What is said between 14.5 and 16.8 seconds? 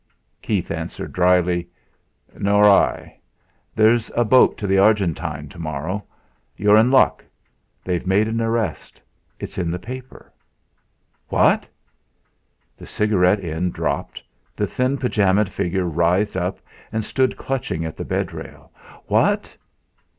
the thin pyjama'd figure writhed up